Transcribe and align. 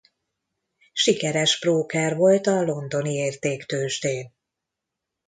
Sikeres 0.93 1.59
bróker 1.59 2.15
volt 2.15 2.47
a 2.47 2.61
Londoni 2.61 3.13
Értéktőzsdén. 3.13 4.33